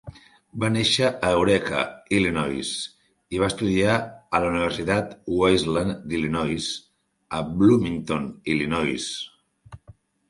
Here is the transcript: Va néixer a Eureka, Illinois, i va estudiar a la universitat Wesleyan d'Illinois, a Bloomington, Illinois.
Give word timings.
Va 0.61 0.69
néixer 0.75 1.07
a 1.07 1.27
Eureka, 1.39 1.81
Illinois, 2.19 2.71
i 3.37 3.41
va 3.43 3.49
estudiar 3.53 3.97
a 3.99 4.41
la 4.45 4.49
universitat 4.55 5.13
Wesleyan 5.43 5.95
d'Illinois, 6.15 6.71
a 7.41 7.43
Bloomington, 7.53 8.27
Illinois. 8.57 9.11